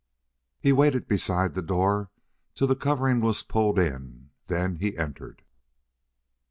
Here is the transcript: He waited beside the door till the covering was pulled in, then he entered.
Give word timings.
He 0.59 0.73
waited 0.73 1.07
beside 1.07 1.53
the 1.53 1.61
door 1.61 2.09
till 2.55 2.65
the 2.65 2.75
covering 2.75 3.19
was 3.19 3.43
pulled 3.43 3.77
in, 3.77 4.31
then 4.47 4.77
he 4.77 4.97
entered. 4.97 5.43